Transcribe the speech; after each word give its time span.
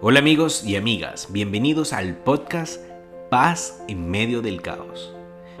Hola 0.00 0.20
amigos 0.20 0.62
y 0.64 0.76
amigas, 0.76 1.26
bienvenidos 1.32 1.92
al 1.92 2.14
podcast 2.18 2.80
Paz 3.30 3.82
en 3.88 4.08
medio 4.08 4.42
del 4.42 4.62
caos. 4.62 5.12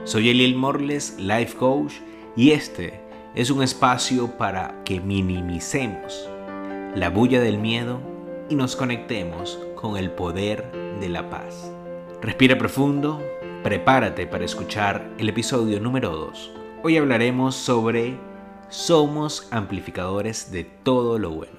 Soy 0.04 0.30
Eliel 0.30 0.54
Morles, 0.54 1.16
Life 1.18 1.56
Coach, 1.56 1.94
y 2.36 2.52
este 2.52 3.00
es 3.34 3.50
un 3.50 3.64
espacio 3.64 4.38
para 4.38 4.84
que 4.84 5.00
minimicemos 5.00 6.28
la 6.94 7.10
bulla 7.10 7.40
del 7.40 7.58
miedo 7.58 7.98
y 8.48 8.54
nos 8.54 8.76
conectemos 8.76 9.58
con 9.74 9.96
el 9.96 10.12
poder 10.12 10.70
de 11.00 11.08
la 11.08 11.28
paz. 11.28 11.72
Respira 12.22 12.56
profundo, 12.56 13.20
prepárate 13.64 14.28
para 14.28 14.44
escuchar 14.44 15.10
el 15.18 15.30
episodio 15.30 15.80
número 15.80 16.10
2. 16.10 16.52
Hoy 16.84 16.96
hablaremos 16.96 17.56
sobre 17.56 18.16
somos 18.68 19.48
amplificadores 19.50 20.52
de 20.52 20.62
todo 20.62 21.18
lo 21.18 21.30
bueno. 21.30 21.57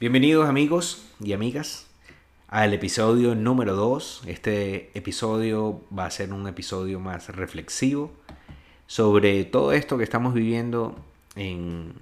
Bienvenidos 0.00 0.48
amigos 0.48 1.04
y 1.22 1.34
amigas 1.34 1.86
al 2.48 2.72
episodio 2.72 3.34
número 3.34 3.76
2. 3.76 4.22
Este 4.28 4.90
episodio 4.94 5.82
va 5.96 6.06
a 6.06 6.10
ser 6.10 6.32
un 6.32 6.48
episodio 6.48 6.98
más 7.00 7.28
reflexivo 7.28 8.10
sobre 8.86 9.44
todo 9.44 9.72
esto 9.72 9.98
que 9.98 10.04
estamos 10.04 10.32
viviendo 10.32 10.96
en, 11.36 11.92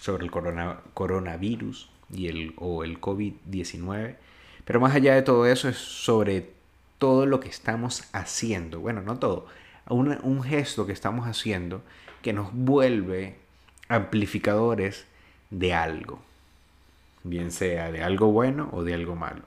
sobre 0.00 0.24
el 0.24 0.30
coronavirus 0.30 1.90
y 2.10 2.28
el, 2.28 2.54
o 2.56 2.84
el 2.84 2.98
COVID-19. 3.02 4.16
Pero 4.64 4.80
más 4.80 4.94
allá 4.94 5.14
de 5.14 5.20
todo 5.20 5.44
eso 5.44 5.68
es 5.68 5.76
sobre 5.76 6.54
todo 6.96 7.26
lo 7.26 7.38
que 7.38 7.50
estamos 7.50 8.04
haciendo. 8.14 8.80
Bueno, 8.80 9.02
no 9.02 9.18
todo. 9.18 9.46
un 9.90 10.42
gesto 10.42 10.86
que 10.86 10.92
estamos 10.94 11.26
haciendo 11.26 11.82
que 12.22 12.32
nos 12.32 12.50
vuelve 12.54 13.36
amplificadores 13.90 15.04
de 15.50 15.74
algo 15.74 16.31
bien 17.24 17.50
sea 17.52 17.90
de 17.92 18.02
algo 18.02 18.32
bueno 18.32 18.68
o 18.72 18.84
de 18.84 18.94
algo 18.94 19.16
malo. 19.16 19.42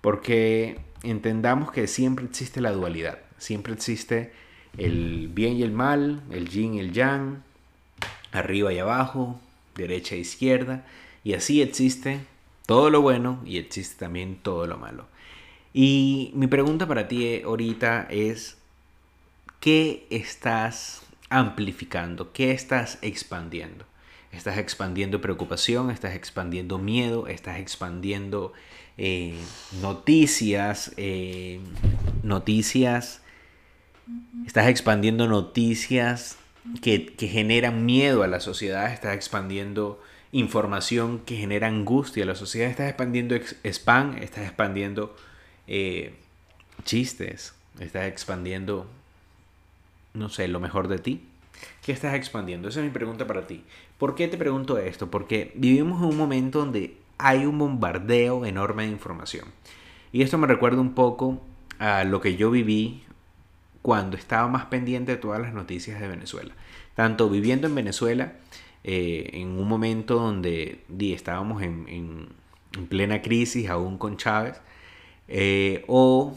Porque 0.00 0.78
entendamos 1.02 1.72
que 1.72 1.86
siempre 1.86 2.24
existe 2.24 2.60
la 2.60 2.72
dualidad, 2.72 3.18
siempre 3.38 3.72
existe 3.72 4.32
el 4.76 5.28
bien 5.28 5.56
y 5.56 5.62
el 5.62 5.72
mal, 5.72 6.22
el 6.30 6.48
yin 6.48 6.74
y 6.74 6.80
el 6.80 6.92
yang, 6.92 7.42
arriba 8.32 8.72
y 8.72 8.78
abajo, 8.78 9.40
derecha 9.74 10.14
e 10.14 10.18
izquierda, 10.18 10.84
y 11.24 11.34
así 11.34 11.62
existe 11.62 12.20
todo 12.66 12.90
lo 12.90 13.00
bueno 13.00 13.40
y 13.44 13.58
existe 13.58 13.96
también 13.98 14.36
todo 14.36 14.66
lo 14.66 14.76
malo. 14.76 15.06
Y 15.72 16.32
mi 16.34 16.46
pregunta 16.46 16.86
para 16.86 17.08
ti 17.08 17.42
ahorita 17.42 18.06
es, 18.10 18.58
¿qué 19.60 20.06
estás 20.10 21.02
amplificando? 21.30 22.32
¿Qué 22.32 22.52
estás 22.52 22.98
expandiendo? 23.02 23.84
Estás 24.32 24.58
expandiendo 24.58 25.20
preocupación, 25.20 25.90
estás 25.90 26.14
expandiendo 26.14 26.78
miedo, 26.78 27.26
estás 27.28 27.58
expandiendo 27.58 28.52
eh, 28.98 29.38
noticias, 29.80 30.92
eh, 30.96 31.60
noticias, 32.22 33.22
estás 34.46 34.68
expandiendo 34.68 35.28
noticias 35.28 36.36
que, 36.82 37.06
que, 37.06 37.28
generan 37.28 37.86
miedo 37.86 38.22
a 38.22 38.26
la 38.26 38.40
sociedad, 38.40 38.92
estás 38.92 39.14
expandiendo 39.14 40.00
información 40.32 41.20
que 41.20 41.36
genera 41.36 41.68
angustia 41.68 42.24
a 42.24 42.26
la 42.26 42.34
sociedad, 42.34 42.68
estás 42.68 42.88
expandiendo 42.88 43.34
spam, 43.64 44.18
estás 44.18 44.44
expandiendo 44.44 45.16
eh, 45.66 46.14
chistes, 46.84 47.54
estás 47.80 48.06
expandiendo, 48.06 48.86
no 50.14 50.28
sé, 50.28 50.48
lo 50.48 50.60
mejor 50.60 50.88
de 50.88 50.98
ti. 50.98 51.24
¿Qué 51.82 51.92
estás 51.92 52.14
expandiendo? 52.14 52.68
Esa 52.68 52.80
es 52.80 52.84
mi 52.84 52.92
pregunta 52.92 53.26
para 53.26 53.46
ti. 53.46 53.64
¿Por 53.98 54.14
qué 54.14 54.28
te 54.28 54.38
pregunto 54.38 54.78
esto? 54.78 55.10
Porque 55.10 55.52
vivimos 55.56 56.00
en 56.00 56.08
un 56.08 56.16
momento 56.16 56.60
donde 56.60 56.96
hay 57.18 57.44
un 57.44 57.58
bombardeo 57.58 58.46
enorme 58.46 58.84
de 58.84 58.90
información. 58.90 59.46
Y 60.12 60.22
esto 60.22 60.38
me 60.38 60.46
recuerda 60.46 60.80
un 60.80 60.94
poco 60.94 61.42
a 61.78 62.04
lo 62.04 62.20
que 62.20 62.36
yo 62.36 62.50
viví 62.50 63.02
cuando 63.82 64.16
estaba 64.16 64.48
más 64.48 64.66
pendiente 64.66 65.12
de 65.12 65.18
todas 65.18 65.40
las 65.40 65.52
noticias 65.52 66.00
de 66.00 66.08
Venezuela. 66.08 66.54
Tanto 66.94 67.28
viviendo 67.28 67.66
en 67.66 67.74
Venezuela, 67.74 68.34
eh, 68.84 69.30
en 69.34 69.58
un 69.58 69.68
momento 69.68 70.14
donde 70.14 70.84
estábamos 71.00 71.62
en, 71.62 72.28
plena 72.88 73.22
crisis, 73.22 73.68
aún 73.68 73.98
con 73.98 74.16
Chávez, 74.16 74.60
eh, 75.26 75.84
o 75.88 76.36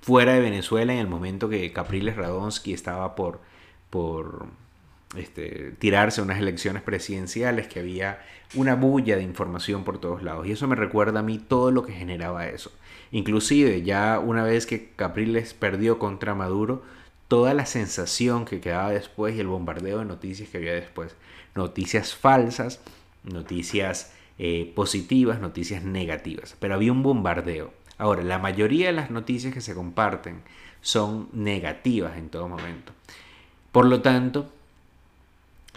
fuera 0.00 0.34
de 0.34 0.40
Venezuela 0.40 0.92
en 0.92 0.98
el 0.98 1.06
momento 1.06 1.48
que 1.48 1.72
Capriles 1.72 2.16
Radonsky 2.16 2.72
estaba 2.72 3.14
por 3.14 3.40
por 3.90 4.48
este, 5.16 5.72
tirarse 5.78 6.20
unas 6.20 6.38
elecciones 6.38 6.82
presidenciales, 6.82 7.66
que 7.66 7.80
había 7.80 8.20
una 8.54 8.74
bulla 8.74 9.16
de 9.16 9.22
información 9.22 9.84
por 9.84 10.00
todos 10.00 10.22
lados. 10.22 10.46
Y 10.46 10.52
eso 10.52 10.66
me 10.66 10.76
recuerda 10.76 11.20
a 11.20 11.22
mí 11.22 11.38
todo 11.38 11.70
lo 11.70 11.84
que 11.84 11.92
generaba 11.92 12.46
eso. 12.46 12.72
Inclusive 13.10 13.82
ya 13.82 14.18
una 14.18 14.42
vez 14.42 14.66
que 14.66 14.90
Capriles 14.96 15.54
perdió 15.54 15.98
contra 15.98 16.34
Maduro, 16.34 16.82
toda 17.28 17.54
la 17.54 17.66
sensación 17.66 18.44
que 18.44 18.60
quedaba 18.60 18.90
después 18.90 19.34
y 19.36 19.40
el 19.40 19.46
bombardeo 19.46 19.98
de 19.98 20.04
noticias 20.04 20.48
que 20.48 20.58
había 20.58 20.74
después. 20.74 21.14
Noticias 21.54 22.14
falsas, 22.14 22.80
noticias 23.24 24.12
eh, 24.38 24.72
positivas, 24.74 25.40
noticias 25.40 25.84
negativas. 25.84 26.56
Pero 26.58 26.74
había 26.74 26.92
un 26.92 27.02
bombardeo. 27.02 27.72
Ahora, 27.98 28.22
la 28.22 28.38
mayoría 28.38 28.86
de 28.88 28.92
las 28.92 29.10
noticias 29.10 29.52
que 29.52 29.60
se 29.60 29.74
comparten 29.74 30.42
son 30.80 31.28
negativas 31.32 32.16
en 32.16 32.28
todo 32.28 32.48
momento. 32.48 32.92
Por 33.72 33.86
lo 33.86 34.00
tanto, 34.00 34.50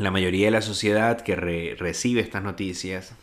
la 0.04 0.12
mayoría 0.12 0.48
de 0.48 0.52
la 0.52 0.62
sociedad 0.62 1.22
que 1.22 1.36
recibe 1.36 2.22
estas 2.22 2.44
noticias 2.44 3.14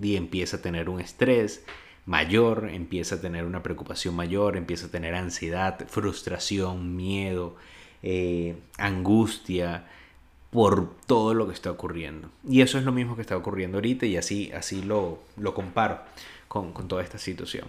y 0.00 0.16
empieza 0.16 0.58
a 0.58 0.62
tener 0.62 0.88
un 0.88 1.00
estrés 1.00 1.64
mayor, 2.06 2.68
empieza 2.70 3.16
a 3.16 3.20
tener 3.20 3.44
una 3.44 3.62
preocupación 3.62 4.14
mayor, 4.14 4.56
empieza 4.56 4.86
a 4.86 4.90
tener 4.90 5.14
ansiedad, 5.14 5.86
frustración, 5.88 6.96
miedo, 6.96 7.56
eh, 8.02 8.56
angustia 8.78 9.86
por 10.50 10.94
todo 11.06 11.34
lo 11.34 11.46
que 11.46 11.54
está 11.54 11.70
ocurriendo. 11.70 12.30
Y 12.48 12.60
eso 12.60 12.78
es 12.78 12.84
lo 12.84 12.92
mismo 12.92 13.16
que 13.16 13.22
está 13.22 13.36
ocurriendo 13.36 13.78
ahorita 13.78 14.06
y 14.06 14.16
así, 14.16 14.52
así 14.52 14.82
lo, 14.82 15.20
lo 15.36 15.54
comparo 15.54 16.00
con, 16.48 16.72
con 16.72 16.86
toda 16.86 17.02
esta 17.02 17.18
situación. 17.18 17.66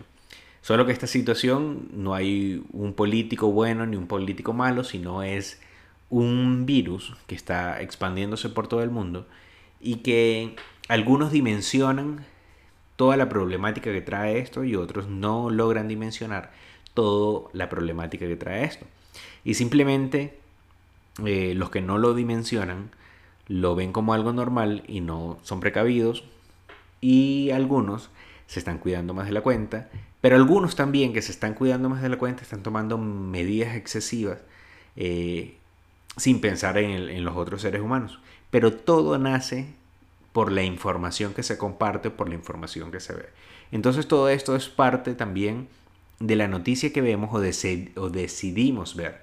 Solo 0.62 0.86
que 0.86 0.92
esta 0.92 1.08
situación 1.08 1.90
no 1.94 2.14
hay 2.14 2.64
un 2.74 2.94
político 2.94 3.52
bueno 3.52 3.86
ni 3.86 3.96
un 3.96 4.08
político 4.08 4.52
malo, 4.52 4.84
sino 4.84 5.24
es 5.24 5.62
un 6.10 6.66
virus 6.66 7.14
que 7.28 7.36
está 7.36 7.82
expandiéndose 7.82 8.50
por 8.50 8.68
todo 8.68 8.84
el 8.84 8.90
mundo 8.90 9.28
y 9.80 9.98
que 9.98 10.56
algunos 10.88 11.32
dimensionan 11.32 12.26
toda 12.96 13.18
la 13.18 13.30
problemática 13.30 13.92
que 13.92 14.02
trae 14.02 14.40
esto 14.40 14.64
y 14.64 14.76
otros 14.76 15.08
no 15.08 15.50
logran 15.50 15.88
dimensionar 15.88 16.52
toda 16.94 17.50
la 17.54 17.70
problemática 17.70 18.26
que 18.28 18.36
trae 18.36 18.64
esto. 18.64 18.86
Y 19.44 19.56
simplemente 19.56 20.40
eh, 21.26 21.54
los 21.56 21.70
que 21.70 21.82
no 21.82 21.98
lo 21.98 22.14
dimensionan 22.14 22.92
lo 23.48 23.76
ven 23.76 23.92
como 23.92 24.14
algo 24.14 24.34
normal 24.34 24.84
y 24.88 25.02
no 25.02 25.38
son 25.44 25.60
precavidos 25.60 26.24
y 27.02 27.52
algunos 27.52 28.10
se 28.48 28.60
están 28.60 28.80
cuidando 28.80 29.14
más 29.14 29.28
de 29.28 29.32
la 29.32 29.42
cuenta, 29.42 29.90
pero 30.22 30.36
algunos 30.36 30.76
también 30.76 31.14
que 31.14 31.22
se 31.22 31.32
están 31.32 31.54
cuidando 31.54 31.90
más 31.90 32.02
de 32.02 32.10
la 32.10 32.18
cuenta 32.18 32.42
están 32.42 32.64
tomando 32.64 32.98
medidas 32.98 33.76
excesivas 33.76 34.40
eh, 34.96 35.58
sin 36.18 36.42
pensar 36.42 36.78
en, 36.78 37.24
los 37.24 37.36
otros 37.36 37.62
seres 37.62 37.82
humanos. 37.82 38.20
Pero 38.50 38.74
todo 38.74 39.18
nace 39.18 39.68
por 40.34 40.52
la 40.52 40.64
información 40.64 41.34
que 41.34 41.44
se 41.44 41.58
comparte, 41.58 42.10
por 42.10 42.30
la 42.30 42.36
información 42.36 42.92
que 42.92 43.00
se 43.00 43.14
ve. 43.14 43.26
Entonces 43.72 44.08
todo 44.08 44.30
esto 44.30 44.56
es 44.56 44.70
parte 44.70 45.14
también 45.14 45.68
de 46.20 46.36
la 46.36 46.48
noticia 46.48 46.94
que 46.94 47.02
vemos 47.02 47.30
o, 47.34 48.02
o 48.02 48.10
decidimos 48.10 48.96
ver. 48.96 49.22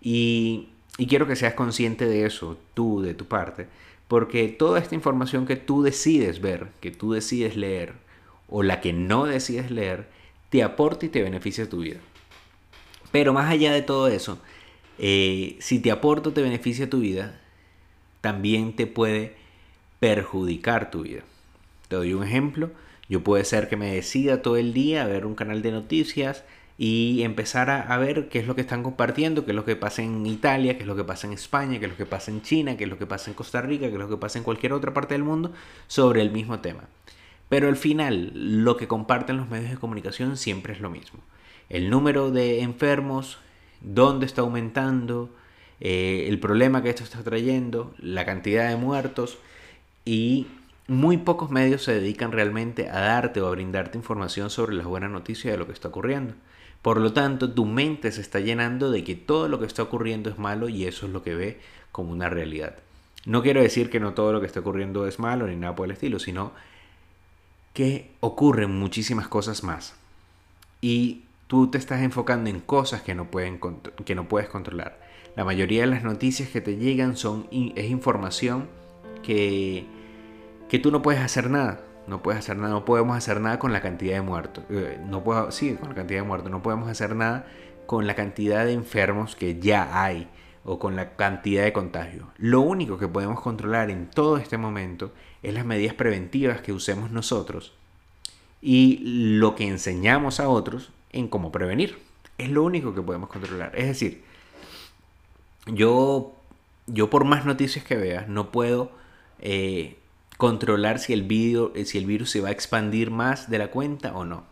Y, 0.00 0.68
y, 0.96 1.06
quiero 1.06 1.26
que 1.26 1.36
seas 1.36 1.54
consciente 1.54 2.06
de 2.06 2.24
eso, 2.24 2.58
tú, 2.72 3.02
de 3.02 3.12
tu 3.12 3.26
parte, 3.26 3.66
porque 4.08 4.48
toda 4.48 4.78
esta 4.78 4.94
información 4.94 5.46
que 5.46 5.56
tú 5.56 5.82
decides 5.82 6.40
ver, 6.40 6.68
que 6.80 6.90
tú 6.90 7.12
decides 7.12 7.56
leer, 7.56 7.92
o 8.48 8.62
la 8.62 8.80
que 8.80 8.92
no 8.92 9.26
decides 9.26 9.70
leer, 9.70 10.08
te 10.48 10.62
aporta 10.62 11.06
y 11.06 11.10
te 11.10 11.22
beneficia 11.22 11.68
tu 11.68 11.80
vida. 11.80 12.00
Pero 13.12 13.32
más 13.32 13.50
allá 13.50 13.72
de 13.72 13.82
todo 13.82 14.08
eso, 14.08 14.38
eh, 15.00 15.56
si 15.60 15.80
te 15.80 15.90
aporta 15.90 16.28
o 16.28 16.32
te 16.32 16.42
beneficia 16.42 16.90
tu 16.90 17.00
vida, 17.00 17.40
también 18.20 18.76
te 18.76 18.86
puede 18.86 19.34
perjudicar 19.98 20.90
tu 20.90 21.02
vida. 21.02 21.22
Te 21.88 21.96
doy 21.96 22.12
un 22.12 22.22
ejemplo. 22.22 22.70
Yo 23.08 23.24
puede 23.24 23.44
ser 23.44 23.68
que 23.68 23.76
me 23.76 23.94
decida 23.94 24.42
todo 24.42 24.56
el 24.56 24.74
día 24.74 25.02
a 25.02 25.06
ver 25.06 25.24
un 25.24 25.34
canal 25.34 25.62
de 25.62 25.72
noticias 25.72 26.44
y 26.76 27.22
empezar 27.22 27.70
a, 27.70 27.96
ver 27.98 28.28
qué 28.28 28.38
es 28.38 28.46
lo 28.46 28.54
que 28.54 28.60
están 28.60 28.82
compartiendo, 28.82 29.44
qué 29.44 29.52
es 29.52 29.56
lo 29.56 29.64
que 29.64 29.74
pasa 29.74 30.02
en 30.02 30.24
Italia, 30.26 30.76
qué 30.76 30.82
es 30.82 30.86
lo 30.86 30.96
que 30.96 31.04
pasa 31.04 31.26
en 31.26 31.32
España, 31.32 31.78
qué 31.78 31.86
es 31.86 31.90
lo 31.90 31.96
que 31.96 32.06
pasa 32.06 32.30
en 32.30 32.42
China, 32.42 32.76
qué 32.76 32.84
es 32.84 32.90
lo 32.90 32.98
que 32.98 33.06
pasa 33.06 33.30
en 33.30 33.34
Costa 33.34 33.60
Rica, 33.60 33.88
qué 33.88 33.94
es 33.94 33.98
lo 33.98 34.08
que 34.08 34.16
pasa 34.16 34.38
en 34.38 34.44
cualquier 34.44 34.72
otra 34.74 34.94
parte 34.94 35.14
del 35.14 35.24
mundo 35.24 35.52
sobre 35.88 36.22
el 36.22 36.30
mismo 36.30 36.60
tema. 36.60 36.84
Pero 37.48 37.68
al 37.68 37.76
final, 37.76 38.32
lo 38.34 38.76
que 38.76 38.86
comparten 38.86 39.38
los 39.38 39.48
medios 39.48 39.70
de 39.70 39.76
comunicación 39.76 40.36
siempre 40.36 40.72
es 40.72 40.80
lo 40.80 40.88
mismo. 40.88 41.20
El 41.68 41.90
número 41.90 42.30
de 42.30 42.60
enfermos, 42.60 43.38
dónde 43.80 44.26
está 44.26 44.42
aumentando, 44.42 45.30
eh, 45.80 46.26
el 46.28 46.38
problema 46.38 46.82
que 46.82 46.90
esto 46.90 47.04
está 47.04 47.22
trayendo, 47.22 47.94
la 47.98 48.24
cantidad 48.24 48.68
de 48.68 48.76
muertos 48.76 49.38
y 50.04 50.46
muy 50.88 51.18
pocos 51.18 51.50
medios 51.50 51.84
se 51.84 51.94
dedican 51.94 52.32
realmente 52.32 52.90
a 52.90 53.00
darte 53.00 53.40
o 53.40 53.46
a 53.46 53.50
brindarte 53.50 53.96
información 53.96 54.50
sobre 54.50 54.74
las 54.74 54.86
buenas 54.86 55.10
noticias 55.10 55.52
de 55.52 55.58
lo 55.58 55.66
que 55.66 55.72
está 55.72 55.88
ocurriendo. 55.88 56.34
Por 56.82 56.98
lo 56.98 57.12
tanto, 57.12 57.52
tu 57.52 57.66
mente 57.66 58.10
se 58.10 58.20
está 58.20 58.40
llenando 58.40 58.90
de 58.90 59.04
que 59.04 59.14
todo 59.14 59.48
lo 59.48 59.60
que 59.60 59.66
está 59.66 59.82
ocurriendo 59.82 60.30
es 60.30 60.38
malo 60.38 60.68
y 60.68 60.86
eso 60.86 61.06
es 61.06 61.12
lo 61.12 61.22
que 61.22 61.34
ve 61.34 61.60
como 61.92 62.10
una 62.10 62.28
realidad. 62.28 62.76
No 63.26 63.42
quiero 63.42 63.60
decir 63.60 63.90
que 63.90 64.00
no 64.00 64.14
todo 64.14 64.32
lo 64.32 64.40
que 64.40 64.46
está 64.46 64.60
ocurriendo 64.60 65.06
es 65.06 65.18
malo 65.18 65.46
ni 65.46 65.56
nada 65.56 65.74
por 65.74 65.84
el 65.86 65.92
estilo, 65.92 66.18
sino 66.18 66.52
que 67.74 68.10
ocurren 68.20 68.78
muchísimas 68.78 69.28
cosas 69.28 69.62
más. 69.62 69.94
Y 70.80 71.24
tú 71.50 71.66
te 71.66 71.78
estás 71.78 72.00
enfocando 72.02 72.48
en 72.48 72.60
cosas 72.60 73.02
que 73.02 73.12
no, 73.12 73.28
pueden, 73.28 73.58
que 74.04 74.14
no 74.14 74.28
puedes 74.28 74.48
controlar. 74.48 75.00
La 75.34 75.44
mayoría 75.44 75.80
de 75.80 75.88
las 75.88 76.04
noticias 76.04 76.48
que 76.48 76.60
te 76.60 76.76
llegan 76.76 77.16
son, 77.16 77.48
es 77.50 77.90
información 77.90 78.68
que, 79.24 79.84
que 80.68 80.78
tú 80.78 80.92
no 80.92 81.02
puedes 81.02 81.20
hacer 81.20 81.50
nada. 81.50 81.80
No 82.06 82.22
puedes 82.22 82.38
hacer 82.38 82.56
nada, 82.56 82.72
no 82.72 82.84
podemos 82.84 83.16
hacer 83.16 83.40
nada 83.40 83.58
con 83.58 83.72
la 83.72 83.80
cantidad 83.80 84.14
de 84.14 84.22
muertos. 84.22 84.62
Eh, 84.70 85.00
no 85.08 85.24
puedo, 85.24 85.50
sí, 85.50 85.74
con 85.74 85.88
la 85.88 85.96
cantidad 85.96 86.20
de 86.20 86.26
muertos. 86.28 86.52
No 86.52 86.62
podemos 86.62 86.88
hacer 86.88 87.16
nada 87.16 87.46
con 87.86 88.06
la 88.06 88.14
cantidad 88.14 88.64
de 88.64 88.72
enfermos 88.72 89.34
que 89.34 89.58
ya 89.58 90.04
hay 90.04 90.28
o 90.64 90.78
con 90.78 90.94
la 90.94 91.16
cantidad 91.16 91.64
de 91.64 91.72
contagio. 91.72 92.28
Lo 92.36 92.60
único 92.60 92.96
que 92.96 93.08
podemos 93.08 93.40
controlar 93.40 93.90
en 93.90 94.08
todo 94.08 94.36
este 94.36 94.56
momento 94.56 95.12
es 95.42 95.52
las 95.52 95.66
medidas 95.66 95.94
preventivas 95.94 96.60
que 96.60 96.72
usemos 96.72 97.10
nosotros 97.10 97.72
y 98.62 99.00
lo 99.36 99.56
que 99.56 99.66
enseñamos 99.66 100.38
a 100.38 100.48
otros 100.48 100.92
en 101.12 101.28
cómo 101.28 101.52
prevenir. 101.52 101.98
Es 102.38 102.50
lo 102.50 102.62
único 102.62 102.94
que 102.94 103.02
podemos 103.02 103.28
controlar. 103.28 103.72
Es 103.76 103.86
decir, 103.86 104.22
yo, 105.66 106.34
yo 106.86 107.10
por 107.10 107.24
más 107.24 107.44
noticias 107.44 107.84
que 107.84 107.96
veas, 107.96 108.28
no 108.28 108.50
puedo 108.50 108.92
eh, 109.40 109.96
controlar 110.36 110.98
si 110.98 111.12
el, 111.12 111.22
video, 111.22 111.72
si 111.84 111.98
el 111.98 112.06
virus 112.06 112.30
se 112.30 112.40
va 112.40 112.48
a 112.48 112.52
expandir 112.52 113.10
más 113.10 113.50
de 113.50 113.58
la 113.58 113.70
cuenta 113.70 114.16
o 114.16 114.24
no. 114.24 114.44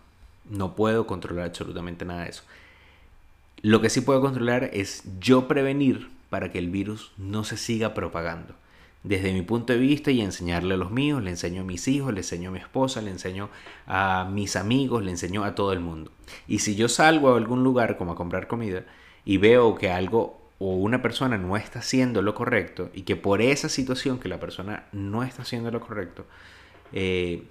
No 0.51 0.75
puedo 0.75 1.07
controlar 1.07 1.47
absolutamente 1.47 2.05
nada 2.05 2.25
de 2.25 2.31
eso. 2.31 2.43
Lo 3.63 3.81
que 3.81 3.91
sí 3.91 4.01
puedo 4.01 4.21
controlar 4.21 4.71
es 4.73 5.03
yo 5.19 5.49
prevenir 5.49 6.11
para 6.31 6.53
que 6.53 6.59
el 6.59 6.69
virus 6.69 7.13
no 7.17 7.45
se 7.45 7.57
siga 7.57 7.95
propagando. 7.95 8.55
Desde 9.05 9.33
mi 9.33 9.43
punto 9.43 9.73
de 9.73 9.79
vista 9.79 10.11
y 10.11 10.21
enseñarle 10.21 10.75
a 10.75 10.77
los 10.77 10.91
míos, 10.91 11.23
le 11.23 11.31
enseño 11.31 11.63
a 11.63 11.65
mis 11.65 11.87
hijos, 11.87 12.13
le 12.13 12.21
enseño 12.21 12.51
a 12.51 12.53
mi 12.53 12.59
esposa, 12.59 13.01
le 13.01 13.11
enseño 13.11 13.49
a 13.87 14.29
mis 14.31 14.57
amigos, 14.57 15.05
le 15.05 15.13
enseño 15.13 15.45
a 15.45 15.55
todo 15.55 15.73
el 15.73 15.81
mundo. 15.81 16.11
Y 16.49 16.59
si 16.59 16.75
yo 16.75 16.89
salgo 16.89 17.33
a 17.33 17.37
algún 17.37 17.63
lugar 17.63 17.97
como 17.97 18.13
a 18.13 18.17
comprar 18.17 18.49
comida 18.49 18.85
y 19.25 19.39
veo 19.39 19.77
que 19.77 19.91
algo 19.91 20.39
o 20.59 20.75
una 20.75 21.01
persona 21.01 21.39
no 21.39 21.57
está 21.57 21.79
haciendo 21.79 22.23
lo 22.23 22.35
correcto 22.35 22.91
y 22.93 23.03
que 23.03 23.15
por 23.15 23.41
esa 23.41 23.69
situación 23.69 24.19
que 24.19 24.29
la 24.29 24.41
persona 24.41 24.87
no 24.93 25.23
está 25.23 25.43
haciendo 25.43 25.71
lo 25.71 25.81
correcto 25.81 26.27
eh, 26.93 27.45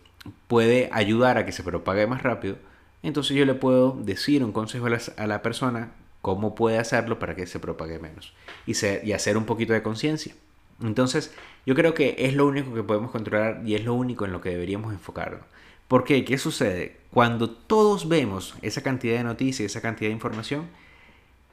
puede 0.48 0.90
ayudar 0.92 1.38
a 1.38 1.46
que 1.46 1.54
se 1.54 1.64
propague 1.64 2.06
más 2.08 2.24
rápido, 2.24 2.58
entonces 3.04 3.38
yo 3.38 3.46
le 3.46 3.54
puedo 3.54 3.94
decir 3.94 4.44
un 4.44 4.52
consejo 4.52 4.88
a 4.88 5.28
la, 5.28 5.42
persona 5.42 5.92
cómo 6.22 6.56
puede 6.56 6.80
hacerlo 6.80 7.20
para 7.20 7.36
que 7.36 7.48
se 7.48 7.60
propague 7.60 8.00
menos 8.00 8.34
y, 8.66 8.74
y 9.04 9.14
hacer 9.14 9.38
un 9.38 9.46
poquito 9.46 9.72
de 9.72 9.82
conciencia. 9.82 10.34
Entonces, 10.82 11.34
yo 11.66 11.76
creo 11.76 11.94
que 11.94 12.16
es 12.20 12.34
lo 12.34 12.46
único 12.48 12.74
que 12.74 12.84
podemos 12.84 13.12
controlar 13.12 13.62
y 13.66 13.76
es 13.76 13.84
lo 13.84 13.94
único 13.94 14.26
en 14.26 14.32
lo 14.32 14.42
que 14.42 14.50
deberíamos 14.50 14.94
enfocarnos. 14.94 15.42
¿Por 15.88 16.04
qué? 16.04 16.26
¿Qué 16.26 16.38
sucede? 16.38 16.98
Cuando 17.12 17.50
todos 17.50 18.10
vemos 18.10 18.56
esa 18.62 18.84
cantidad 18.84 19.18
de 19.18 19.24
noticias, 19.24 19.72
esa 19.72 19.82
cantidad 19.82 20.10
de 20.10 20.14
información, 20.14 20.68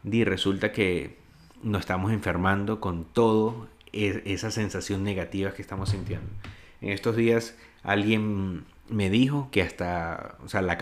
y 0.05 0.25
resulta 0.25 0.73
que 0.73 1.17
nos 1.62 1.81
estamos 1.81 2.12
enfermando 2.12 2.81
con 2.81 3.05
todo 3.05 3.69
e, 3.93 4.23
esa 4.26 4.50
sensación 4.50 5.03
negativa 5.03 5.53
que 5.53 5.62
estamos 5.62 5.91
sintiendo. 5.91 6.27
En 6.81 6.91
estos 6.91 7.17
días 7.17 7.56
alguien 7.82 8.65
me 8.88 9.09
dijo 9.09 9.49
que 9.50 9.62
hasta, 9.62 10.37
o 10.44 10.49
sea, 10.49 10.61
la, 10.62 10.77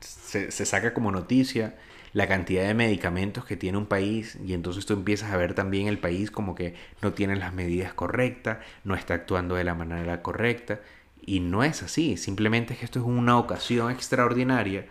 se, 0.00 0.50
saca 0.50 0.94
como 0.94 1.10
noticia 1.10 1.76
la 2.12 2.26
cantidad 2.26 2.66
de 2.66 2.74
medicamentos 2.74 3.44
que 3.44 3.56
tiene 3.56 3.78
un 3.78 3.86
país 3.86 4.38
y 4.44 4.54
entonces 4.54 4.86
tú 4.86 4.94
empiezas 4.94 5.32
a 5.32 5.36
ver 5.36 5.54
también 5.54 5.88
el 5.88 5.98
país 5.98 6.30
como 6.30 6.54
que 6.54 6.74
no 7.02 7.12
tiene 7.12 7.36
las 7.36 7.52
medidas 7.52 7.92
correctas, 7.92 8.58
no 8.84 8.94
está 8.94 9.14
actuando 9.14 9.54
de 9.54 9.64
la 9.64 9.74
manera 9.74 10.22
correcta 10.22 10.80
y 11.24 11.40
no 11.40 11.64
es 11.64 11.82
así, 11.82 12.16
simplemente 12.16 12.72
es 12.72 12.80
que 12.80 12.84
esto 12.86 13.00
es 13.00 13.04
una 13.04 13.38
ocasión 13.38 13.90
extraordinaria 13.90 14.86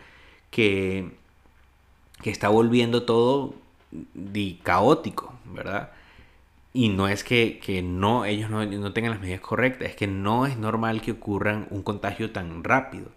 que, 0.51 1.11
que 2.21 2.29
está 2.29 2.49
volviendo 2.49 3.03
todo 3.03 3.55
caótico, 4.63 5.33
¿verdad? 5.45 5.91
Y 6.73 6.89
no 6.89 7.07
es 7.07 7.23
que, 7.23 7.81
no, 7.83 8.25
ellos 8.25 8.49
no, 8.49 8.63
no, 8.65 8.93
tengan 8.93 9.11
las 9.11 9.21
medidas 9.21 9.41
correctas, 9.41 9.89
es 9.89 9.95
que 9.95 10.07
no 10.07 10.45
es 10.45 10.57
normal 10.57 11.01
que 11.01 11.13
ocurran 11.13 11.67
un 11.71 11.81
contagio 11.81 12.31
tan 12.31 12.63
rápido. 12.63 13.07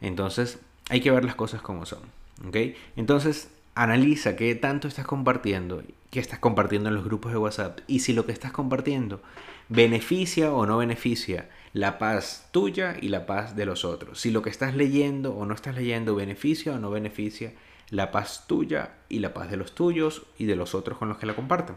Entonces, 0.00 0.60
hay 0.90 1.00
que 1.00 1.10
ver 1.10 1.24
las 1.24 1.34
cosas 1.34 1.62
como 1.62 1.86
son. 1.86 2.00
¿Ok? 2.46 2.56
Entonces, 2.96 3.50
analiza 3.74 4.36
qué 4.36 4.54
tanto 4.54 4.88
estás 4.88 5.06
compartiendo, 5.06 5.82
qué 6.10 6.20
estás 6.20 6.38
compartiendo 6.38 6.88
en 6.88 6.94
los 6.94 7.04
grupos 7.04 7.32
de 7.32 7.38
WhatsApp 7.38 7.80
y 7.86 8.00
si 8.00 8.12
lo 8.12 8.26
que 8.26 8.32
estás 8.32 8.52
compartiendo 8.52 9.20
beneficia 9.68 10.52
o 10.52 10.66
no 10.66 10.78
beneficia 10.78 11.48
la 11.72 11.98
paz 11.98 12.48
tuya 12.50 12.96
y 13.00 13.08
la 13.08 13.26
paz 13.26 13.54
de 13.54 13.66
los 13.66 13.84
otros. 13.84 14.20
Si 14.20 14.30
lo 14.30 14.42
que 14.42 14.50
estás 14.50 14.74
leyendo 14.74 15.34
o 15.34 15.44
no 15.46 15.54
estás 15.54 15.74
leyendo 15.74 16.14
beneficia 16.14 16.72
o 16.72 16.78
no 16.78 16.90
beneficia 16.90 17.52
la 17.90 18.10
paz 18.10 18.44
tuya 18.46 18.94
y 19.08 19.18
la 19.20 19.34
paz 19.34 19.50
de 19.50 19.56
los 19.56 19.74
tuyos 19.74 20.22
y 20.38 20.46
de 20.46 20.56
los 20.56 20.74
otros 20.74 20.98
con 20.98 21.08
los 21.08 21.18
que 21.18 21.26
la 21.26 21.34
compartan. 21.34 21.76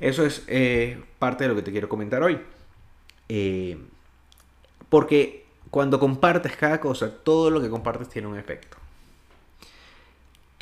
Eso 0.00 0.24
es 0.24 0.44
eh, 0.48 1.02
parte 1.18 1.44
de 1.44 1.48
lo 1.48 1.54
que 1.54 1.62
te 1.62 1.70
quiero 1.70 1.88
comentar 1.88 2.22
hoy. 2.22 2.40
Eh, 3.28 3.78
porque 4.88 5.46
cuando 5.70 6.00
compartes 6.00 6.56
cada 6.56 6.80
cosa, 6.80 7.14
todo 7.22 7.50
lo 7.50 7.60
que 7.60 7.70
compartes 7.70 8.08
tiene 8.08 8.28
un 8.28 8.38
efecto. 8.38 8.81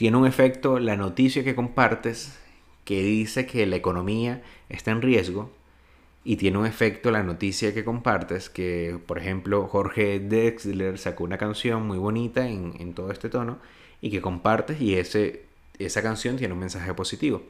Tiene 0.01 0.17
un 0.17 0.27
efecto 0.27 0.79
la 0.79 0.97
noticia 0.97 1.45
que 1.45 1.55
compartes 1.55 2.39
que 2.87 3.03
dice 3.03 3.45
que 3.45 3.67
la 3.67 3.77
economía 3.77 4.43
está 4.71 4.93
en 4.93 5.03
riesgo 5.03 5.51
y 6.25 6.37
tiene 6.37 6.57
un 6.57 6.65
efecto 6.65 7.11
la 7.11 7.23
noticia 7.23 7.75
que 7.75 7.85
compartes 7.85 8.49
que, 8.49 8.99
por 9.07 9.19
ejemplo, 9.19 9.69
Jorge 9.69 10.19
Dexler 10.19 10.97
sacó 10.97 11.25
una 11.25 11.37
canción 11.37 11.87
muy 11.87 11.99
bonita 11.99 12.49
en, 12.49 12.95
todo 12.95 13.13
este 13.13 13.29
tono 13.29 13.59
y 14.01 14.11
que 14.11 14.23
compartes 14.23 14.81
y 14.81 14.95
ese, 14.95 15.45
esa 15.79 16.01
canción 16.01 16.39
tiene 16.39 16.55
un 16.55 16.61
mensaje 16.61 16.95
positivo. 16.95 17.43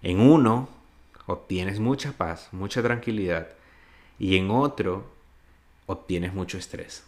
En 0.00 0.20
uno 0.20 0.70
obtienes 1.26 1.80
mucha 1.80 2.12
paz, 2.12 2.48
mucha 2.50 2.82
tranquilidad 2.82 3.48
y 4.18 4.38
en 4.38 4.50
otro 4.50 5.04
obtienes 5.84 6.32
mucho 6.32 6.56
estrés. 6.56 7.04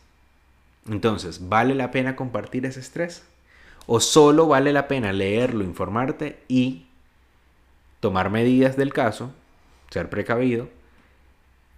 Entonces, 0.87 1.49
¿vale 1.49 1.75
la 1.75 1.91
pena 1.91 2.15
compartir 2.15 2.67
ese 2.67 2.81
estrés? 2.81 3.23
¿O 3.87 4.01
solo 4.01 4.46
vale 4.46 4.72
la 4.72 4.89
pena 4.89 5.13
leerlo, 5.13 5.65
informarte 5.65 6.43
y 6.49 6.87
tomar 8.01 8.31
medidas 8.31 8.77
del 8.77 8.93
caso, 8.93 9.32
ser 9.91 10.08
precavido 10.08 10.69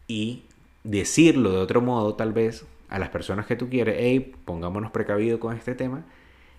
y 0.06 0.42
decirlo 0.84 1.52
de 1.52 1.58
otro 1.58 1.80
modo 1.80 2.14
tal 2.14 2.32
vez 2.32 2.64
a 2.88 2.98
las 2.98 3.08
personas 3.08 3.46
que 3.46 3.56
tú 3.56 3.70
quieres, 3.70 3.96
hey, 3.98 4.34
pongámonos 4.44 4.90
precavidos 4.90 5.40
con 5.40 5.56
este 5.56 5.74
tema 5.74 6.04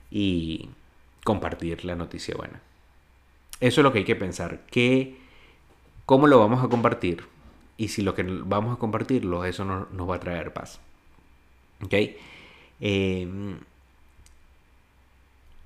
y 0.10 0.70
compartir 1.24 1.86
la 1.86 1.96
noticia 1.96 2.36
buena. 2.36 2.62
Eso 3.60 3.82
es 3.82 3.84
lo 3.84 3.94
que 3.94 4.00
hay 4.00 4.06
que 4.06 4.16
pensar. 4.16 4.62
¿Qué, 4.72 5.18
¿Cómo 6.06 6.28
lo 6.28 6.40
vamos 6.40 6.64
a 6.64 6.68
compartir? 6.68 7.24
y 7.78 7.90
si 7.90 8.02
lo 8.02 8.16
que 8.16 8.24
vamos 8.24 8.76
a 8.76 8.80
compartirlo, 8.80 9.46
eso 9.46 9.66
nos, 9.66 9.92
nos 9.92 10.10
va 10.10 10.16
a 10.16 10.20
traer 10.20 10.54
paz. 10.54 10.80
¿Ok? 11.84 11.94
Em, 12.80 13.60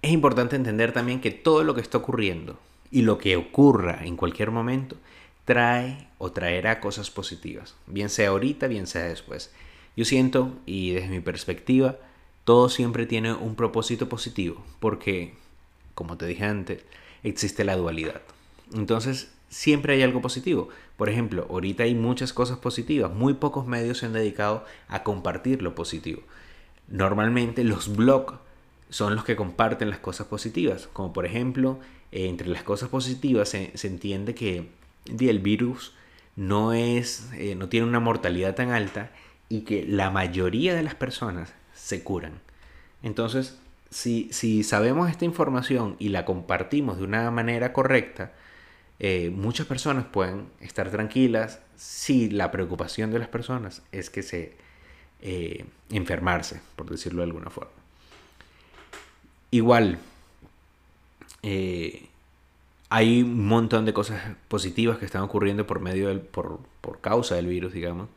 es 0.01 0.12
importante 0.12 0.56
entender 0.56 0.92
también 0.92 1.22
que 1.22 1.32
todo 1.32 1.63
lo 1.63 1.75
que 1.75 1.82
está 1.82 1.98
ocurriendo 1.98 2.60
y 2.92 3.01
lo 3.01 3.18
que 3.18 3.36
ocurra 3.36 4.06
en 4.06 4.16
cualquier 4.16 4.51
momento 4.51 4.96
trae 5.46 6.08
o 6.18 6.32
traerá 6.32 6.80
cosas 6.80 7.10
positivas, 7.10 7.75
bien 7.88 8.10
sea 8.10 8.30
ahorita, 8.30 8.68
bien 8.68 8.86
sea 8.86 9.04
después. 9.04 9.51
Yo 9.96 10.06
siento, 10.06 10.51
y 10.66 10.92
desde 10.92 11.08
mi 11.08 11.22
perspectiva, 11.22 11.98
todo 12.44 12.70
siempre 12.70 13.06
tiene 13.06 13.34
un 13.34 13.56
propósito 13.56 14.10
positivo, 14.10 14.63
porque, 14.80 15.34
como 15.96 16.18
te 16.18 16.25
dije 16.25 16.46
antes, 16.46 16.84
existe 17.24 17.63
la 17.63 17.75
dualidad. 17.75 18.22
Entonces, 18.74 19.32
siempre 19.50 19.94
hay 19.94 20.04
algo 20.04 20.22
positivo. 20.22 20.70
Por 20.98 21.10
ejemplo, 21.10 21.48
ahorita 21.50 21.84
hay 21.84 21.96
muchas 21.96 22.34
cosas 22.34 22.58
positivas, 22.58 23.12
muy 23.12 23.34
pocos 23.34 23.66
medios 23.66 24.00
se 24.00 24.06
han 24.06 24.13
dedicado 24.13 24.66
a 24.88 25.04
compartir 25.04 25.62
lo 25.62 25.75
positivo. 25.75 26.22
Normalmente 26.88 27.63
los 27.63 27.96
blogs 27.96 28.34
son 28.89 29.15
los 29.15 29.24
que 29.25 29.36
comparten 29.36 29.89
las 29.89 30.00
cosas 30.00 30.27
positivas, 30.27 30.88
como 30.94 31.13
por 31.13 31.25
ejemplo, 31.25 31.79
eh, 32.12 32.27
entre 32.27 32.48
las 32.48 32.63
cosas 32.63 32.89
positivas 32.89 33.50
se, 33.50 33.72
entiende 33.84 34.34
que 34.34 34.70
el 35.06 35.39
virus 35.39 35.94
no, 36.36 36.74
es, 36.74 37.29
eh, 37.34 37.56
no 37.56 37.70
tiene 37.70 37.88
una 37.88 38.00
mortalidad 38.00 38.56
tan 38.56 38.72
alta 38.72 39.12
y 39.50 39.62
que 39.62 39.86
la 39.86 40.10
mayoría 40.10 40.75
de 40.75 40.84
las 40.84 40.96
personas 40.96 41.53
se 41.74 42.03
curan. 42.03 42.39
Entonces, 43.03 43.60
si, 43.89 44.29
si 44.32 44.63
sabemos 44.63 45.10
esta 45.10 45.25
información 45.25 45.96
y 46.00 46.10
la 46.10 46.25
compartimos 46.25 46.98
de 46.98 47.03
una 47.03 47.29
manera 47.32 47.74
correcta, 47.74 48.34
eh, 49.00 49.29
muchas 49.34 49.67
personas 49.67 50.06
pueden 50.06 50.48
estar 50.60 50.89
tranquilas 50.89 51.62
si 51.75 52.29
la 52.29 52.51
preocupación 52.51 53.12
de 53.12 53.20
las 53.20 53.27
personas 53.27 53.84
es 53.91 54.10
que 54.10 54.24
se 54.24 54.56
enfermarse, 55.89 56.62
por 56.75 56.89
decirlo 56.89 57.22
de 57.22 57.25
alguna 57.25 57.50
forma. 57.50 57.72
Igual, 59.51 60.00
eh, 61.44 62.10
hay 62.89 63.22
un 63.24 63.48
montón 63.48 63.86
de 63.86 63.94
cosas 63.94 64.22
positivas 64.48 64.98
que 64.98 65.06
están 65.06 65.22
ocurriendo 65.24 65.68
por 65.68 65.80
medio 65.80 66.10
del, 66.10 66.22
por, 66.22 66.60
por 66.82 67.01
causa 67.01 67.36
del 67.36 67.48
virus, 67.48 67.74
digamos, 67.74 68.10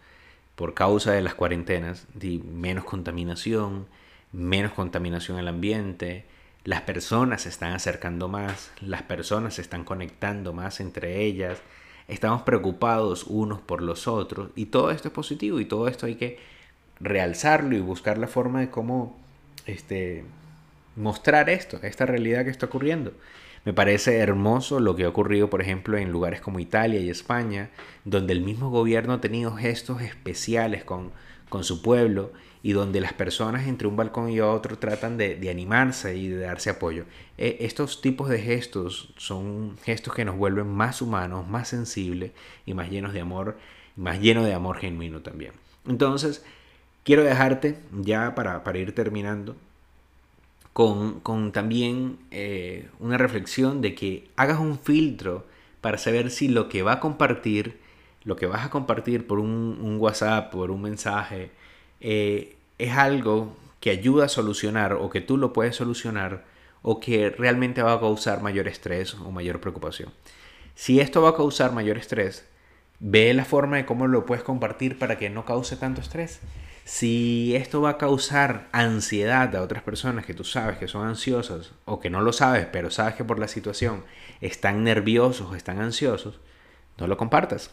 por 0.57 0.75
causa 0.75 1.13
de 1.13 1.23
las 1.23 1.35
cuarentenas, 1.35 2.07
de 2.15 2.39
menos 2.39 2.85
contaminación, 2.85 3.87
menos 4.33 4.73
contaminación 4.73 5.39
el 5.39 5.49
ambiente, 5.49 6.25
las 6.65 6.83
personas 6.83 7.43
se 7.43 7.49
están 7.49 7.73
acercando 7.73 8.29
más, 8.29 8.71
las 8.81 9.03
personas 9.03 9.55
se 9.55 9.63
están 9.63 9.85
conectando 9.85 10.53
más 10.53 10.81
entre 10.81 11.25
ellas, 11.25 11.59
estamos 12.09 12.43
preocupados 12.43 13.25
unos 13.25 13.61
por 13.61 13.83
los 13.83 14.07
otros 14.07 14.51
y 14.57 14.67
todo 14.67 14.91
esto 14.91 15.09
es 15.09 15.15
positivo 15.15 15.61
y 15.61 15.65
todo 15.65 15.89
esto 15.89 16.07
hay 16.07 16.17
que 16.17 16.39
realzarlo 17.01 17.77
y 17.77 17.81
buscar 17.81 18.19
la 18.19 18.27
forma 18.27 18.61
de 18.61 18.71
cómo 18.71 19.17
este, 19.67 20.25
mostrar 20.97 21.51
esto, 21.51 21.79
esta 21.83 22.07
realidad 22.07 22.45
que 22.45 22.51
está 22.51 22.67
ocurriendo. 22.67 23.13
Me 23.65 23.73
parece 23.75 24.19
hermoso 24.19 24.81
lo 24.81 24.97
que 24.97 25.05
ha 25.05 25.09
ocurrido, 25.09 25.51
por 25.51 25.61
ejemplo, 25.61 25.99
en 25.99 26.11
lugares 26.11 26.41
como 26.41 26.61
Italia 26.61 27.01
y 27.01 27.11
España, 27.11 27.71
donde 28.05 28.33
el 28.33 28.41
mismo 28.41 28.71
gobierno 28.71 29.13
ha 29.13 29.21
tenido 29.21 29.55
gestos 29.55 30.01
especiales 30.01 30.83
con, 30.85 31.13
con 31.49 31.65
su 31.65 31.83
pueblo 31.83 32.33
y 32.63 32.73
donde 32.73 33.01
las 33.01 33.13
personas 33.13 33.67
entre 33.67 33.89
un 33.89 33.97
balcón 33.97 34.31
y 34.31 34.41
otro 34.41 34.79
tratan 34.79 35.17
de, 35.17 35.49
animarse 35.51 36.17
y 36.17 36.29
de 36.29 36.39
darse 36.39 36.71
apoyo. 36.71 37.05
E, 37.39 37.59
estos 37.61 38.01
tipos 38.01 38.29
de 38.29 38.41
gestos 38.41 39.13
son 39.17 39.77
gestos 39.83 40.15
que 40.15 40.25
nos 40.25 40.37
vuelven 40.37 40.69
más 40.69 41.01
humanos, 41.01 41.49
más 41.49 41.69
sensibles 41.69 42.33
y 42.67 42.75
más 42.75 42.91
llenos 42.91 43.13
de 43.13 43.21
amor, 43.21 43.57
más 43.97 44.21
llenos 44.21 44.45
de 44.45 44.55
amor 44.55 44.79
genuino 44.79 45.21
también. 45.21 45.53
Entonces, 45.87 46.45
quiero 47.03 47.25
dejarte 47.25 47.79
ya 47.93 48.35
para, 48.35 48.63
ir 48.79 48.95
terminando 48.95 49.57
con, 50.73 51.53
también 51.53 52.19
eh, 52.31 52.89
una 52.99 53.19
reflexión 53.19 53.81
de 53.81 53.95
que 53.95 54.29
hagas 54.37 54.59
un 54.59 54.79
filtro 54.79 55.47
para 55.81 55.99
saber 55.99 56.31
si 56.31 56.49
lo 56.49 56.69
que 56.69 56.83
va 56.83 56.95
a 56.95 57.01
compartir, 57.01 57.79
lo 58.25 58.37
que 58.37 58.47
vas 58.47 58.65
a 58.65 58.71
compartir 58.71 59.27
por 59.27 59.39
un, 59.39 59.79
un 59.81 59.97
WhatsApp, 59.99 60.51
por 60.53 60.71
un 60.71 60.83
mensaje, 60.83 61.51
eh, 62.01 62.57
es 62.79 62.97
algo 62.97 63.57
que 63.81 63.91
ayuda 63.91 64.27
a 64.27 64.29
solucionar 64.29 64.93
o 64.95 65.11
que 65.11 65.21
tú 65.21 65.37
lo 65.37 65.53
puedes 65.53 65.77
solucionar 65.77 66.45
o 66.83 67.01
que 67.01 67.31
realmente 67.31 67.83
va 67.83 67.95
a 67.95 68.01
causar 68.01 68.43
mayor 68.43 68.69
estrés 68.69 69.15
o 69.15 69.31
mayor 69.31 69.61
preocupación. 69.61 70.11
Si 70.75 71.01
esto 71.01 71.21
va 71.21 71.31
a 71.31 71.37
causar 71.37 71.73
mayor 71.73 71.99
estrés, 71.99 72.47
ve 73.01 73.35
la 73.35 73.45
forma 73.45 73.77
de 73.77 73.87
cómo 73.87 74.07
lo 74.07 74.25
puedes 74.25 74.45
compartir 74.45 74.99
para 74.99 75.19
que 75.19 75.31
no 75.31 75.45
cause 75.45 75.77
tanto 75.77 76.01
estrés. 76.01 76.41
Si 76.85 77.55
esto 77.55 77.81
va 77.81 77.91
a 77.91 77.99
causar 77.99 78.69
ansiedad 78.73 79.55
a 79.55 79.63
otras 79.63 79.83
personas 79.83 80.27
que 80.27 80.35
tú 80.35 80.45
sabes 80.45 80.79
que 80.79 80.89
son 80.89 81.07
ansiosas 81.07 81.73
o 81.85 82.01
que 82.01 82.11
no 82.11 82.21
lo 82.21 82.33
sabes, 82.33 82.67
pero 82.73 82.91
sabes 82.91 83.15
que 83.15 83.25
por 83.25 83.39
la 83.39 83.49
situación 83.49 84.05
están 84.41 84.83
nerviosos 84.83 85.51
o 85.51 85.55
están 85.55 85.81
ansiosos, 85.81 86.41
no 86.99 87.07
lo 87.07 87.17
compartas. 87.17 87.71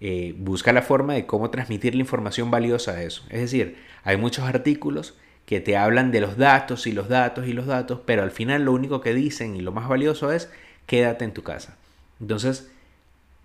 Eh, 0.00 0.34
busca 0.38 0.72
la 0.72 0.82
forma 0.82 1.14
de 1.14 1.26
cómo 1.26 1.50
transmitir 1.50 1.94
la 1.94 2.02
información 2.02 2.50
valiosa 2.50 2.92
a 2.92 3.02
eso. 3.02 3.24
Es 3.30 3.40
decir, 3.40 3.78
hay 4.04 4.16
muchos 4.16 4.44
artículos 4.44 5.14
que 5.44 5.60
te 5.60 5.76
hablan 5.76 6.12
de 6.12 6.20
los 6.20 6.36
datos 6.36 6.86
y 6.86 6.92
los 6.92 7.08
datos 7.08 7.46
y 7.46 7.52
los 7.52 7.66
datos, 7.66 8.00
pero 8.04 8.22
al 8.22 8.30
final 8.30 8.64
lo 8.64 8.72
único 8.72 9.00
que 9.00 9.14
dicen 9.14 9.56
y 9.56 9.60
lo 9.60 9.72
más 9.72 9.88
valioso 9.88 10.30
es 10.30 10.50
quédate 10.86 11.24
en 11.24 11.32
tu 11.32 11.42
casa. 11.42 11.76
Entonces, 12.20 12.70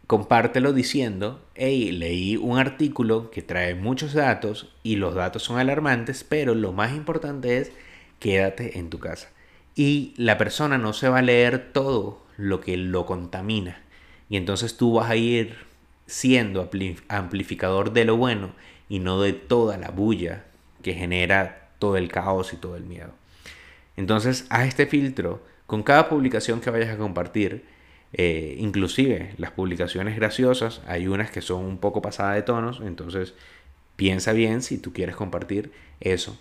compártelo 0.07 0.74
diciendo, 0.74 1.41
hey, 1.55 1.91
leí 1.91 2.38
un 2.38 2.57
artículo 2.60 3.31
que 3.31 3.41
trae 3.41 3.75
muchos 3.75 4.13
datos 4.13 4.74
y 4.83 4.98
los 4.98 5.15
datos 5.15 5.43
son 5.43 5.60
alarmantes, 5.60 6.24
pero 6.24 6.55
lo 6.55 6.72
más 6.74 6.93
importante 6.93 7.57
es 7.57 7.72
quédate 8.19 8.77
en 8.79 8.89
tu 8.89 9.00
casa. 9.00 9.29
Y 9.75 10.13
la 10.17 10.38
persona 10.38 10.77
no 10.77 10.93
se 10.93 11.10
va 11.10 11.19
a 11.19 11.24
leer 11.24 11.72
todo 11.74 12.24
lo 12.38 12.62
que 12.62 12.77
lo 12.77 13.05
contamina. 13.05 13.81
Y 14.29 14.38
entonces 14.38 14.77
tú 14.77 14.93
vas 14.93 15.10
a 15.10 15.15
ir 15.15 15.55
siendo 16.05 16.69
amplificador 17.07 17.93
de 17.93 18.05
lo 18.05 18.17
bueno 18.17 18.51
y 18.89 19.00
no 19.00 19.22
de 19.22 19.33
toda 19.33 19.77
la 19.77 19.89
bulla 19.89 20.45
que 20.81 20.93
genera 20.93 21.69
todo 21.79 21.98
el 21.98 22.10
caos 22.10 22.53
y 22.53 22.57
todo 22.57 22.75
el 22.75 22.83
miedo. 22.83 23.12
Entonces, 23.95 24.45
haz 24.50 24.67
este 24.67 24.86
filtro 24.86 25.43
con 25.65 25.83
cada 25.83 26.10
publicación 26.10 26.62
que 26.62 26.69
vayas 26.69 26.89
a 26.89 26.98
compartir, 26.98 27.65
eh, 28.13 28.55
inclusive 28.60 29.34
las 29.38 29.51
publicaciones 29.51 30.15
graciosas, 30.15 30.82
hay 30.88 31.08
unas 31.08 31.32
que 31.32 31.41
son 31.41 31.65
un 31.65 31.77
poco 31.77 32.01
pasadas 32.01 32.36
de 32.36 32.43
tonos, 32.43 32.82
entonces 32.86 33.34
piensa 33.96 34.34
bien 34.34 34.62
si 34.62 34.77
tú 34.77 34.93
quieres 34.93 35.15
compartir 35.15 35.72
eso. 36.00 36.38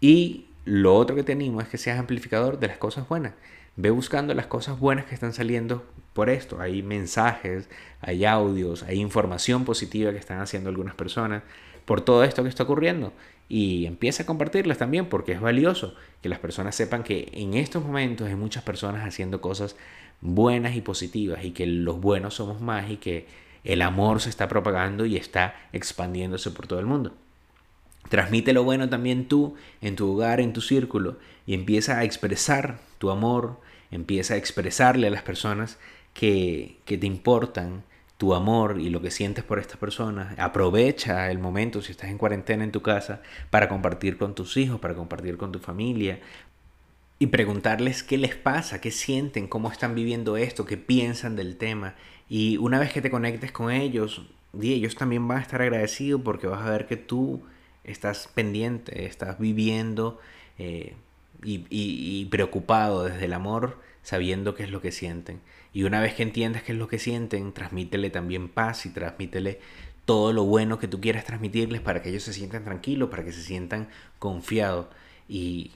Y 0.00 0.46
lo 0.66 0.94
otro 0.94 1.16
que 1.16 1.22
te 1.22 1.32
animo 1.32 1.60
es 1.60 1.68
que 1.68 1.78
seas 1.78 1.98
amplificador 1.98 2.58
de 2.58 2.68
las 2.68 2.78
cosas 2.78 3.08
buenas. 3.08 3.32
Ve 3.76 3.90
buscando 3.90 4.34
las 4.34 4.46
cosas 4.46 4.78
buenas 4.78 5.06
que 5.06 5.14
están 5.14 5.32
saliendo 5.32 5.84
por 6.12 6.28
esto. 6.30 6.60
Hay 6.60 6.82
mensajes, 6.82 7.68
hay 8.00 8.24
audios, 8.24 8.82
hay 8.82 9.00
información 9.00 9.64
positiva 9.64 10.12
que 10.12 10.18
están 10.18 10.40
haciendo 10.40 10.68
algunas 10.68 10.94
personas 10.94 11.42
por 11.84 12.00
todo 12.00 12.24
esto 12.24 12.42
que 12.42 12.48
está 12.48 12.64
ocurriendo. 12.64 13.12
Y 13.48 13.86
empieza 13.86 14.24
a 14.24 14.26
compartirlas 14.26 14.78
también 14.78 15.06
porque 15.08 15.32
es 15.32 15.40
valioso 15.40 15.94
que 16.20 16.28
las 16.28 16.40
personas 16.40 16.74
sepan 16.74 17.04
que 17.04 17.28
en 17.32 17.54
estos 17.54 17.84
momentos 17.84 18.26
hay 18.26 18.34
muchas 18.34 18.64
personas 18.64 19.06
haciendo 19.06 19.40
cosas 19.40 19.76
buenas 20.20 20.76
y 20.76 20.80
positivas 20.80 21.44
y 21.44 21.50
que 21.50 21.66
los 21.66 22.00
buenos 22.00 22.34
somos 22.34 22.60
más 22.60 22.90
y 22.90 22.96
que 22.96 23.26
el 23.64 23.82
amor 23.82 24.20
se 24.20 24.30
está 24.30 24.48
propagando 24.48 25.06
y 25.06 25.16
está 25.16 25.54
expandiéndose 25.72 26.50
por 26.50 26.66
todo 26.66 26.78
el 26.78 26.86
mundo. 26.86 27.14
Transmite 28.08 28.52
lo 28.52 28.62
bueno 28.62 28.88
también 28.88 29.26
tú 29.26 29.56
en 29.80 29.96
tu 29.96 30.12
hogar, 30.12 30.40
en 30.40 30.52
tu 30.52 30.60
círculo 30.60 31.18
y 31.46 31.54
empieza 31.54 31.98
a 31.98 32.04
expresar 32.04 32.78
tu 32.98 33.10
amor, 33.10 33.60
empieza 33.90 34.34
a 34.34 34.36
expresarle 34.36 35.08
a 35.08 35.10
las 35.10 35.22
personas 35.22 35.78
que, 36.14 36.78
que 36.84 36.96
te 36.96 37.06
importan 37.06 37.82
tu 38.16 38.34
amor 38.34 38.80
y 38.80 38.88
lo 38.88 39.02
que 39.02 39.10
sientes 39.10 39.44
por 39.44 39.58
estas 39.58 39.76
personas. 39.76 40.38
Aprovecha 40.38 41.30
el 41.30 41.38
momento, 41.38 41.82
si 41.82 41.92
estás 41.92 42.10
en 42.10 42.18
cuarentena 42.18 42.64
en 42.64 42.72
tu 42.72 42.80
casa, 42.80 43.20
para 43.50 43.68
compartir 43.68 44.16
con 44.16 44.34
tus 44.34 44.56
hijos, 44.56 44.80
para 44.80 44.94
compartir 44.94 45.36
con 45.36 45.52
tu 45.52 45.58
familia 45.58 46.20
y 47.18 47.28
preguntarles 47.28 48.02
qué 48.02 48.18
les 48.18 48.34
pasa, 48.34 48.80
qué 48.80 48.90
sienten, 48.90 49.48
cómo 49.48 49.70
están 49.70 49.94
viviendo 49.94 50.36
esto, 50.36 50.66
qué 50.66 50.76
piensan 50.76 51.36
del 51.36 51.56
tema. 51.56 51.94
Y 52.28 52.58
una 52.58 52.78
vez 52.78 52.92
que 52.92 53.00
te 53.00 53.10
conectes 53.10 53.52
con 53.52 53.70
ellos, 53.70 54.26
ellos 54.60 54.96
también 54.96 55.26
van 55.26 55.38
a 55.38 55.42
estar 55.42 55.62
agradecidos 55.62 56.20
porque 56.22 56.46
vas 56.46 56.62
a 56.66 56.70
ver 56.70 56.86
que 56.86 56.96
tú 56.96 57.42
estás 57.84 58.28
pendiente, 58.34 59.06
estás 59.06 59.38
viviendo 59.38 60.20
eh, 60.58 60.94
y, 61.42 62.24
preocupado 62.26 63.04
desde 63.04 63.26
el 63.26 63.32
amor, 63.32 63.80
sabiendo 64.02 64.54
qué 64.54 64.64
es 64.64 64.70
lo 64.70 64.80
que 64.82 64.92
sienten. 64.92 65.40
Y 65.72 65.84
una 65.84 66.00
vez 66.00 66.14
que 66.14 66.22
entiendas 66.22 66.62
qué 66.62 66.72
es 66.72 66.78
lo 66.78 66.88
que 66.88 66.98
sienten, 66.98 67.52
transmítele 67.52 68.10
también 68.10 68.48
paz 68.48 68.86
y 68.86 68.90
transmítele 68.90 69.60
todo 70.04 70.32
lo 70.32 70.44
bueno 70.44 70.78
que 70.78 70.88
tú 70.88 71.00
quieras 71.00 71.24
transmitirles 71.24 71.80
para 71.80 72.02
que 72.02 72.10
ellos 72.10 72.22
se 72.22 72.32
sientan 72.32 72.64
tranquilos, 72.64 73.08
para 73.10 73.24
que 73.24 73.32
se 73.32 73.42
sientan 73.42 73.88
confiados. 74.18 74.86
Y 75.28 75.72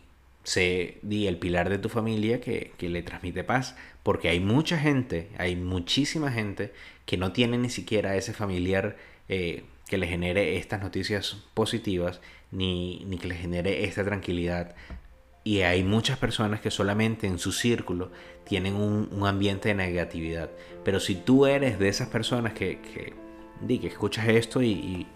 sé 0.50 0.98
di 1.02 1.26
el 1.26 1.38
pilar 1.38 1.68
de 1.68 1.78
tu 1.78 1.88
familia 1.88 2.40
que, 2.40 2.72
que, 2.78 2.88
le 2.88 3.02
transmite 3.02 3.44
paz. 3.44 3.76
Porque 4.02 4.28
hay 4.28 4.40
mucha 4.40 4.78
gente, 4.78 5.28
hay 5.38 5.56
muchísima 5.56 6.32
gente 6.32 6.72
que 7.06 7.16
no 7.16 7.32
tiene 7.32 7.58
ni 7.58 7.70
siquiera 7.70 8.16
ese 8.16 8.32
familiar 8.32 8.96
eh, 9.28 9.64
que 9.88 9.98
le 9.98 10.06
genere 10.06 10.56
estas 10.56 10.80
noticias 10.80 11.36
positivas, 11.54 12.20
ni, 12.50 13.04
ni 13.06 13.18
que 13.18 13.28
le 13.28 13.34
genere 13.34 13.84
esta 13.84 14.04
tranquilidad 14.04 14.74
y 15.42 15.62
hay 15.62 15.82
muchas 15.82 16.18
personas 16.18 16.60
que 16.60 16.70
solamente 16.70 17.26
en 17.26 17.38
su 17.38 17.52
círculo 17.52 18.10
tienen 18.44 18.74
un, 18.74 19.26
ambiente 19.26 19.70
de 19.70 19.74
negatividad. 19.74 20.50
Pero 20.84 21.00
si 21.00 21.14
tú 21.14 21.46
eres 21.46 21.78
de 21.78 21.88
esas 21.88 22.08
personas 22.08 22.52
que, 22.52 23.14
que 23.66 23.86
escuchas 23.86 24.28
esto 24.28 24.62
y, 24.62 25.06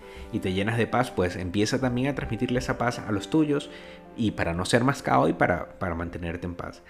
te 0.41 0.53
llenas 0.53 0.79
de 0.79 0.89
paz, 0.89 1.13
pues 1.13 1.37
empieza 1.37 1.81
también 1.81 2.09
a 2.09 2.15
transmitirle 2.15 2.59
esa 2.59 2.77
paz 2.77 2.99
a 2.99 3.13
los 3.13 3.31
tuyos 3.31 3.71
y 4.17 4.33
para 4.33 4.53
no 4.53 4.65
ser 4.65 4.83
más 4.83 5.01
caos 5.01 5.31
y 5.31 5.33
para, 5.33 5.79
para 5.79 5.95
mantenerte 5.95 6.47
en 6.47 6.55
paz. 6.55 6.83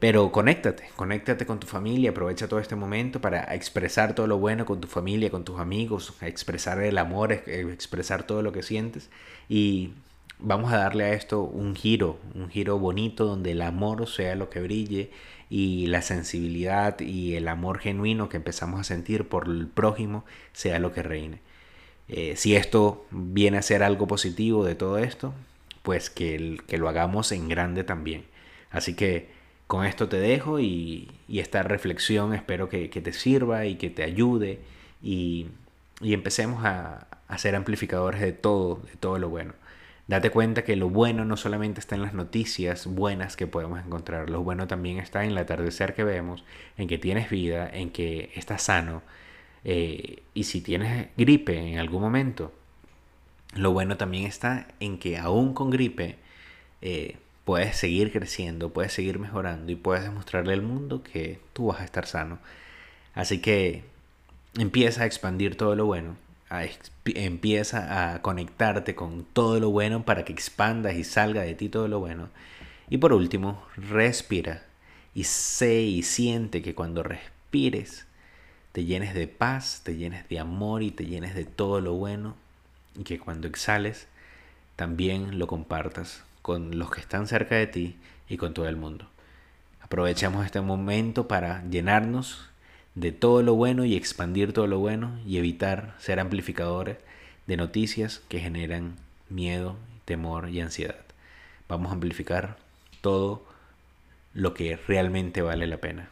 Pero 0.00 0.30
conéctate, 0.32 0.84
conéctate 0.96 1.46
con 1.46 1.58
tu 1.58 1.66
familia, 1.66 2.10
aprovecha 2.10 2.46
todo 2.46 2.60
este 2.60 2.76
momento 2.76 3.22
para 3.22 3.54
expresar 3.54 4.14
todo 4.14 4.26
lo 4.26 4.36
bueno 4.36 4.66
con 4.66 4.80
tu 4.80 4.86
familia, 4.86 5.30
con 5.30 5.44
tus 5.44 5.58
amigos, 5.58 6.12
expresar 6.20 6.82
el 6.82 6.98
amor, 6.98 7.32
expresar 7.32 8.24
todo 8.24 8.42
lo 8.42 8.52
que 8.52 8.62
sientes 8.62 9.08
y 9.48 9.94
vamos 10.38 10.72
a 10.72 10.78
darle 10.78 11.04
a 11.04 11.12
esto 11.12 11.42
un 11.42 11.74
giro, 11.74 12.18
un 12.34 12.50
giro 12.50 12.78
bonito 12.78 13.24
donde 13.26 13.52
el 13.52 13.62
amor 13.62 14.08
sea 14.08 14.34
lo 14.34 14.50
que 14.50 14.60
brille 14.60 15.10
y 15.50 15.86
la 15.86 16.02
sensibilidad 16.02 16.98
y 17.00 17.36
el 17.36 17.48
amor 17.48 17.78
genuino 17.78 18.28
que 18.28 18.36
empezamos 18.36 18.80
a 18.80 18.84
sentir 18.84 19.28
por 19.28 19.46
el 19.46 19.66
prójimo 19.68 20.24
sea 20.52 20.78
lo 20.78 20.92
que 20.92 21.02
reine. 21.02 21.40
Eh, 22.08 22.34
si 22.36 22.56
esto 22.56 23.06
viene 23.10 23.58
a 23.58 23.62
ser 23.62 23.82
algo 23.82 24.06
positivo 24.06 24.64
de 24.64 24.74
todo 24.74 24.98
esto, 24.98 25.32
pues 25.82 26.10
que, 26.10 26.58
que 26.66 26.78
lo 26.78 26.88
hagamos 26.88 27.32
en 27.32 27.48
grande 27.48 27.84
también. 27.84 28.24
Así 28.70 28.94
que 28.94 29.28
con 29.66 29.86
esto 29.86 30.08
te 30.08 30.18
dejo 30.18 30.60
y, 30.60 31.10
esta 31.28 31.62
reflexión 31.62 32.34
espero 32.34 32.68
que, 32.68 32.88
te 32.88 33.12
sirva 33.12 33.66
y 33.66 33.76
que 33.76 33.90
te 33.90 34.02
ayude 34.04 34.60
y, 35.02 35.48
empecemos 36.00 36.64
a, 36.64 37.06
a, 37.28 37.38
ser 37.38 37.54
amplificadores 37.56 38.20
de 38.20 38.32
todo, 38.32 38.76
de 38.90 38.96
todo 38.96 39.18
lo 39.18 39.28
bueno. 39.30 39.54
Date 40.06 40.30
cuenta 40.30 40.64
que 40.64 40.76
lo 40.76 40.90
bueno 40.90 41.24
no 41.24 41.36
solamente 41.36 41.80
está 41.80 41.94
en 41.94 42.02
las 42.02 42.12
noticias 42.12 42.86
buenas 42.86 43.36
que 43.36 43.46
podemos 43.46 43.82
encontrar, 43.82 44.28
lo 44.28 44.42
bueno 44.42 44.66
también 44.66 44.98
está 44.98 45.24
en 45.24 45.30
el 45.30 45.38
atardecer 45.38 45.94
que 45.94 46.04
vemos, 46.04 46.44
en 46.76 46.88
que 46.88 46.98
tienes 46.98 47.30
vida, 47.30 47.70
en 47.72 47.90
que 47.90 48.30
estás 48.34 48.62
sano. 48.62 49.02
Eh, 49.64 50.22
y 50.34 50.44
si 50.44 50.60
tienes 50.60 51.08
gripe 51.16 51.56
en 51.56 51.78
algún 51.78 52.02
momento, 52.02 52.52
lo 53.54 53.72
bueno 53.72 53.96
también 53.96 54.26
está 54.26 54.68
en 54.80 54.98
que 54.98 55.16
aún 55.16 55.54
con 55.54 55.70
gripe 55.70 56.16
eh, 56.82 57.16
puedes 57.44 57.76
seguir 57.76 58.12
creciendo, 58.12 58.72
puedes 58.72 58.92
seguir 58.92 59.18
mejorando 59.18 59.72
y 59.72 59.76
puedes 59.76 60.04
demostrarle 60.04 60.52
al 60.52 60.62
mundo 60.62 61.02
que 61.02 61.40
tú 61.54 61.68
vas 61.68 61.80
a 61.80 61.84
estar 61.84 62.06
sano. 62.06 62.38
Así 63.14 63.40
que 63.40 63.84
empieza 64.58 65.04
a 65.04 65.06
expandir 65.06 65.56
todo 65.56 65.76
lo 65.76 65.86
bueno, 65.86 66.16
empieza 67.04 68.14
a 68.14 68.22
conectarte 68.22 68.94
con 68.94 69.24
todo 69.24 69.60
lo 69.60 69.70
bueno 69.70 70.04
para 70.04 70.24
que 70.24 70.32
expandas 70.32 70.94
y 70.94 71.04
salga 71.04 71.42
de 71.42 71.54
ti 71.54 71.68
todo 71.68 71.88
lo 71.88 72.00
bueno. 72.00 72.28
Y 72.88 72.98
por 72.98 73.12
último, 73.12 73.64
respira 73.76 74.62
y 75.14 75.24
sé 75.24 75.82
y 75.82 76.02
siente 76.02 76.62
que 76.62 76.74
cuando 76.74 77.02
respires 77.02 78.06
te 78.72 78.84
llenes 78.84 79.14
de 79.14 79.28
paz, 79.28 79.82
te 79.84 79.96
llenes 79.96 80.28
de 80.28 80.40
amor 80.40 80.82
y 80.82 80.90
te 80.90 81.06
llenes 81.06 81.34
de 81.34 81.44
todo 81.44 81.80
lo 81.80 81.94
bueno 81.94 82.34
y 82.98 83.04
que 83.04 83.18
cuando 83.18 83.46
exhales 83.46 84.08
también 84.76 85.38
lo 85.38 85.46
compartas 85.46 86.24
con 86.42 86.78
los 86.78 86.90
que 86.90 87.00
están 87.00 87.26
cerca 87.26 87.54
de 87.54 87.66
ti 87.66 87.96
y 88.28 88.36
con 88.36 88.52
todo 88.52 88.68
el 88.68 88.76
mundo. 88.76 89.08
Aprovechemos 89.80 90.44
este 90.44 90.60
momento 90.60 91.28
para 91.28 91.62
llenarnos 91.68 92.48
de 92.94 93.12
todo 93.12 93.42
lo 93.42 93.54
bueno 93.54 93.84
y 93.84 93.96
expandir 93.96 94.52
todo 94.52 94.66
lo 94.66 94.78
bueno 94.78 95.18
y 95.26 95.38
evitar 95.38 95.94
ser 95.98 96.20
amplificadores 96.20 96.98
de 97.46 97.56
noticias 97.56 98.22
que 98.28 98.40
generan 98.40 98.96
miedo, 99.28 99.76
temor 100.04 100.48
y 100.48 100.60
ansiedad. 100.60 101.04
Vamos 101.68 101.90
a 101.90 101.94
amplificar 101.94 102.56
todo 103.00 103.44
lo 104.32 104.54
que 104.54 104.76
realmente 104.76 105.42
vale 105.42 105.66
la 105.66 105.78
pena. 105.78 106.08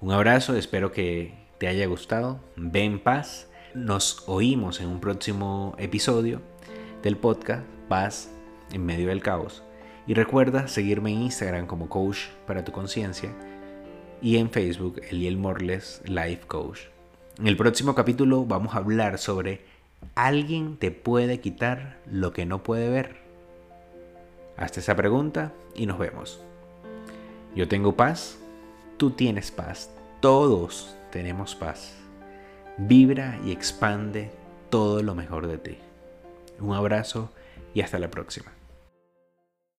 Un 0.00 0.12
abrazo, 0.12 0.56
espero 0.56 0.92
que 0.92 1.34
te 1.58 1.66
haya 1.66 1.86
gustado. 1.86 2.40
Ve 2.56 2.84
en 2.84 3.00
paz. 3.00 3.48
Nos 3.74 4.24
oímos 4.26 4.80
en 4.80 4.88
un 4.88 5.00
próximo 5.00 5.74
episodio 5.78 6.40
del 7.02 7.16
podcast 7.16 7.64
Paz 7.88 8.30
en 8.72 8.84
medio 8.84 9.08
del 9.08 9.22
caos. 9.22 9.62
Y 10.06 10.14
recuerda 10.14 10.68
seguirme 10.68 11.12
en 11.12 11.22
Instagram 11.22 11.66
como 11.66 11.88
Coach 11.88 12.28
para 12.46 12.64
tu 12.64 12.72
conciencia 12.72 13.34
y 14.20 14.36
en 14.36 14.50
Facebook 14.50 15.00
Eliel 15.10 15.36
Morles 15.36 16.02
Life 16.04 16.46
Coach. 16.46 16.80
En 17.38 17.46
el 17.46 17.56
próximo 17.56 17.94
capítulo 17.94 18.44
vamos 18.44 18.74
a 18.74 18.78
hablar 18.78 19.18
sobre 19.18 19.60
¿alguien 20.14 20.76
te 20.76 20.90
puede 20.90 21.40
quitar 21.40 21.98
lo 22.10 22.32
que 22.32 22.46
no 22.46 22.62
puede 22.62 22.88
ver? 22.88 23.16
Hazte 24.56 24.80
esa 24.80 24.96
pregunta 24.96 25.52
y 25.74 25.86
nos 25.86 25.98
vemos. 25.98 26.42
Yo 27.54 27.68
tengo 27.68 27.96
paz, 27.96 28.38
tú 28.96 29.10
tienes 29.10 29.50
paz, 29.50 29.90
todos 30.20 30.96
tenemos 31.12 31.54
paz. 31.54 31.94
Vibra 32.76 33.38
y 33.44 33.52
expande 33.52 34.30
todo 34.70 35.02
lo 35.02 35.14
mejor 35.14 35.46
de 35.46 35.58
ti. 35.58 35.78
Un 36.60 36.74
abrazo 36.74 37.30
y 37.74 37.80
hasta 37.80 37.98
la 37.98 38.10
próxima. 38.10 38.57